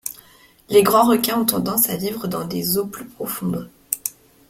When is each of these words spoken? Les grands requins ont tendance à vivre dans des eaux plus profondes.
Les 0.69 0.81
grands 0.81 1.05
requins 1.07 1.37
ont 1.41 1.45
tendance 1.45 1.89
à 1.89 1.95
vivre 1.95 2.25
dans 2.27 2.43
des 2.43 2.79
eaux 2.79 2.87
plus 2.87 3.05
profondes. 3.05 3.69